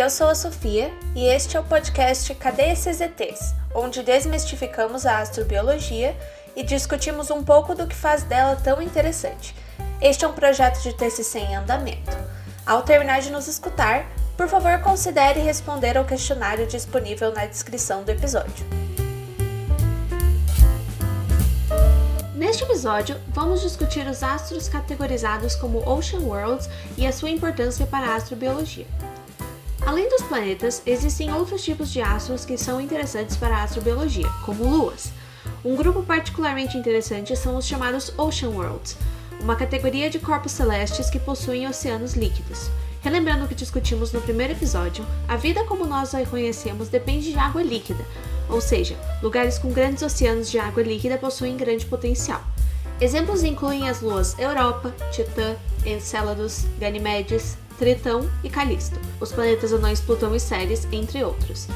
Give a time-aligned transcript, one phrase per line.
[0.00, 3.54] Eu sou a Sofia e este é o podcast Cadê esses ETs?
[3.74, 6.16] Onde desmistificamos a astrobiologia
[6.56, 9.54] e discutimos um pouco do que faz dela tão interessante.
[10.00, 12.16] Este é um projeto de TCC em andamento.
[12.64, 14.06] Ao terminar de nos escutar,
[14.38, 18.64] por favor considere responder ao questionário disponível na descrição do episódio.
[22.34, 28.06] Neste episódio, vamos discutir os astros categorizados como Ocean Worlds e a sua importância para
[28.06, 28.86] a astrobiologia.
[29.86, 34.68] Além dos planetas, existem outros tipos de astros que são interessantes para a astrobiologia, como
[34.68, 35.10] luas.
[35.64, 38.96] Um grupo particularmente interessante são os chamados Ocean Worlds,
[39.40, 42.70] uma categoria de corpos celestes que possuem oceanos líquidos.
[43.02, 47.38] Relembrando o que discutimos no primeiro episódio, a vida como nós a conhecemos depende de
[47.38, 48.04] água líquida,
[48.48, 52.42] ou seja, lugares com grandes oceanos de água líquida possuem grande potencial.
[53.00, 60.36] Exemplos incluem as luas Europa, Titã, Enceladus, Ganymedes, Tritão e Calisto, os planetas anões Plutão
[60.36, 61.66] e Ceres, entre outros.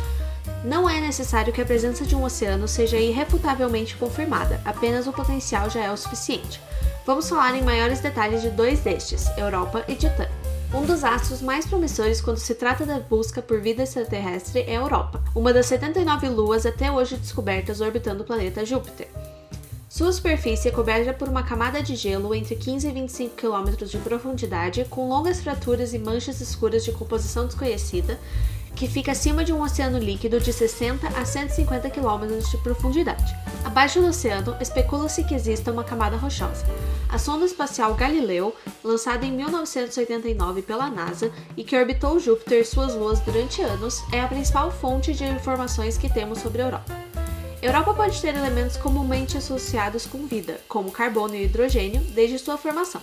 [0.62, 5.70] Não é necessário que a presença de um oceano seja irrefutavelmente confirmada, apenas o potencial
[5.70, 6.60] já é o suficiente.
[7.06, 10.28] Vamos falar em maiores detalhes de dois destes, Europa e Titã.
[10.74, 14.80] Um dos astros mais promissores quando se trata da busca por vida extraterrestre é a
[14.80, 19.08] Europa, uma das 79 luas até hoje descobertas orbitando o planeta Júpiter.
[19.94, 23.96] Sua superfície é coberta por uma camada de gelo entre 15 e 25 km de
[23.98, 28.18] profundidade, com longas fraturas e manchas escuras de composição desconhecida,
[28.74, 33.36] que fica acima de um oceano líquido de 60 a 150 km de profundidade.
[33.64, 36.66] Abaixo do oceano, especula-se que exista uma camada rochosa.
[37.08, 42.96] A sonda espacial Galileu, lançada em 1989 pela NASA e que orbitou Júpiter e suas
[42.96, 47.13] luas durante anos, é a principal fonte de informações que temos sobre a Europa.
[47.64, 53.00] Europa pode ter elementos comumente associados com vida, como carbono e hidrogênio, desde sua formação.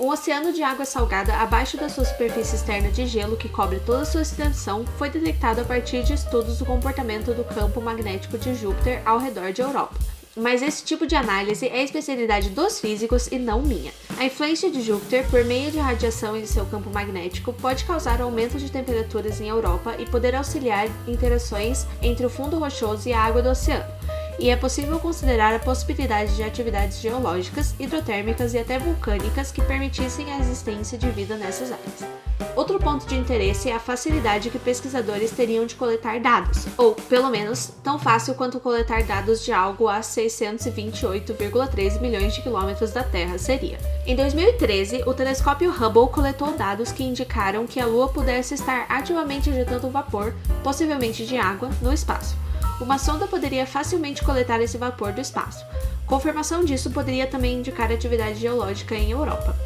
[0.00, 4.04] Um oceano de água salgada abaixo da sua superfície externa de gelo que cobre toda
[4.04, 9.00] sua extensão foi detectado a partir de estudos do comportamento do campo magnético de Júpiter
[9.04, 9.94] ao redor de Europa.
[10.34, 13.92] Mas esse tipo de análise é especialidade dos físicos e não minha.
[14.18, 18.58] A influência de Júpiter por meio de radiação em seu campo magnético pode causar aumento
[18.58, 23.42] de temperaturas em Europa e poder auxiliar interações entre o fundo rochoso e a água
[23.42, 24.01] do oceano
[24.38, 30.32] e é possível considerar a possibilidade de atividades geológicas, hidrotérmicas e até vulcânicas que permitissem
[30.32, 32.22] a existência de vida nessas áreas.
[32.54, 37.30] Outro ponto de interesse é a facilidade que pesquisadores teriam de coletar dados, ou, pelo
[37.30, 43.38] menos, tão fácil quanto coletar dados de algo a 628,3 milhões de quilômetros da Terra
[43.38, 43.78] seria.
[44.06, 49.48] Em 2013, o telescópio Hubble coletou dados que indicaram que a Lua pudesse estar ativamente
[49.48, 52.36] injetando vapor, possivelmente de água, no espaço
[52.80, 55.64] uma sonda poderia facilmente coletar esse vapor do espaço.
[56.06, 59.56] Confirmação disso poderia também indicar atividade geológica em Europa.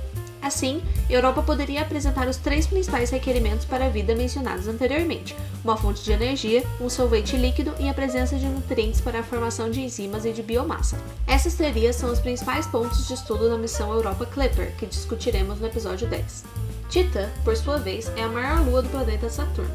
[0.46, 0.80] Assim,
[1.10, 5.34] Europa poderia apresentar os três principais requerimentos para a vida mencionados anteriormente:
[5.64, 9.68] uma fonte de energia, um solvente líquido e a presença de nutrientes para a formação
[9.68, 10.98] de enzimas e de biomassa.
[11.26, 15.66] Essas teorias são os principais pontos de estudo da missão Europa Clipper, que discutiremos no
[15.66, 16.44] episódio 10.
[16.90, 19.74] Titã, por sua vez, é a maior lua do planeta Saturno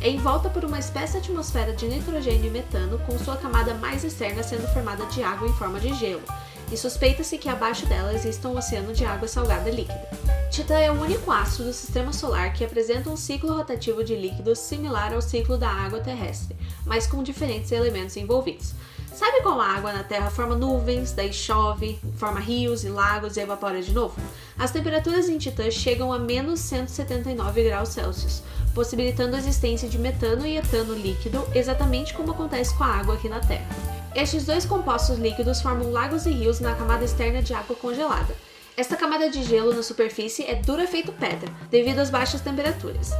[0.00, 4.42] é envolta por uma espessa atmosfera de nitrogênio e metano, com sua camada mais externa
[4.42, 6.22] sendo formada de água em forma de gelo,
[6.72, 10.08] e suspeita-se que abaixo dela exista um oceano de água salgada líquida.
[10.50, 14.58] Titã é o único astro do sistema solar que apresenta um ciclo rotativo de líquidos
[14.58, 16.56] similar ao ciclo da água terrestre,
[16.86, 18.72] mas com diferentes elementos envolvidos.
[19.20, 23.40] Sabe como a água na Terra forma nuvens, daí chove, forma rios e lagos e
[23.40, 24.18] evapora de novo?
[24.58, 28.42] As temperaturas em Titã chegam a menos 179 graus Celsius,
[28.74, 33.28] possibilitando a existência de metano e etano líquido, exatamente como acontece com a água aqui
[33.28, 33.68] na Terra.
[34.14, 38.34] Estes dois compostos líquidos formam lagos e rios na camada externa de água congelada.
[38.74, 43.10] Esta camada de gelo na superfície é dura feito pedra, devido às baixas temperaturas.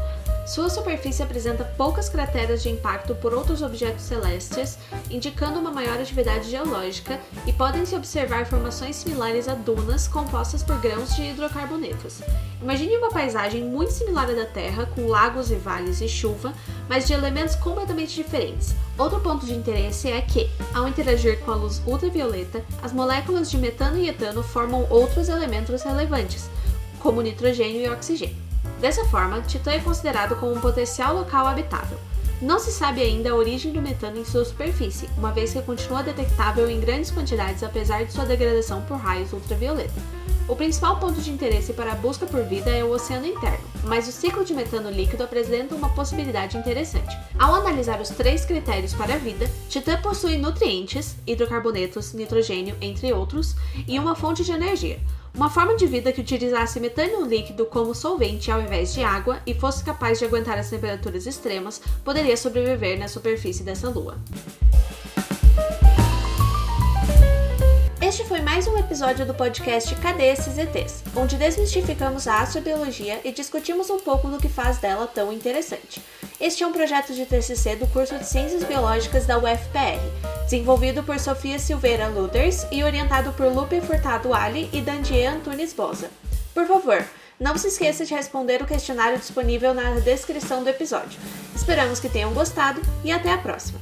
[0.51, 4.77] Sua superfície apresenta poucas crateras de impacto por outros objetos celestes,
[5.09, 11.15] indicando uma maior atividade geológica, e podem-se observar formações similares a dunas compostas por grãos
[11.15, 12.21] de hidrocarbonetos.
[12.61, 16.53] Imagine uma paisagem muito similar à da Terra, com lagos e vales e chuva,
[16.89, 18.75] mas de elementos completamente diferentes.
[18.99, 23.57] Outro ponto de interesse é que, ao interagir com a luz ultravioleta, as moléculas de
[23.57, 26.51] metano e etano formam outros elementos relevantes,
[26.99, 28.50] como nitrogênio e oxigênio.
[28.81, 31.99] Dessa forma, Titã é considerado como um potencial local habitável.
[32.41, 36.03] Não se sabe ainda a origem do metano em sua superfície, uma vez que continua
[36.03, 40.01] detectável em grandes quantidades apesar de sua degradação por raios ultravioleta.
[40.49, 44.09] O principal ponto de interesse para a busca por vida é o oceano interno, mas
[44.09, 47.17] o ciclo de metano líquido apresenta uma possibilidade interessante.
[47.39, 53.55] Ao analisar os três critérios para a vida, Titã possui nutrientes, hidrocarbonetos, nitrogênio, entre outros,
[53.87, 54.99] e uma fonte de energia.
[55.35, 59.55] Uma forma de vida que utilizasse metano líquido como solvente ao invés de água e
[59.55, 64.19] fosse capaz de aguentar as temperaturas extremas poderia sobreviver na superfície dessa lua.
[68.11, 71.05] Este foi mais um episódio do podcast Cadê esses ETs?
[71.15, 76.03] Onde desmistificamos a astrobiologia e discutimos um pouco do que faz dela tão interessante.
[76.41, 80.01] Este é um projeto de TCC do curso de Ciências Biológicas da UFPR,
[80.43, 86.11] desenvolvido por Sofia Silveira Luders e orientado por Lupe Furtado Ali e Dandier Antunes Bosa.
[86.53, 87.07] Por favor,
[87.39, 91.21] não se esqueça de responder o questionário disponível na descrição do episódio.
[91.55, 93.80] Esperamos que tenham gostado e até a próxima!